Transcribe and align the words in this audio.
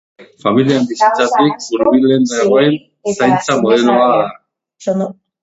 Familian 0.43 0.85
bizitzatik 0.91 1.59
hurbilen 1.79 2.25
dagoen 2.31 2.75
zaintza 3.17 3.59
modeloa 3.67 4.11
da. 4.17 4.27